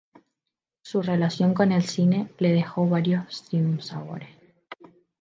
Su 0.81 1.03
relación 1.03 1.53
con 1.53 1.71
el 1.71 1.83
cine 1.83 2.27
le 2.39 2.51
dejó 2.51 2.89
varios 2.89 3.35
sinsabores. 3.51 4.29